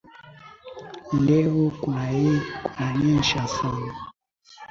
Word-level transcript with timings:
Leo 1.25 1.63
kunanyesha 2.71 3.41
sana 3.55 3.93